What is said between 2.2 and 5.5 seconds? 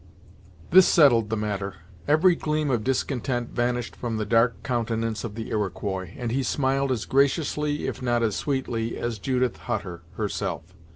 gleam of discontent vanished from the dark countenance of the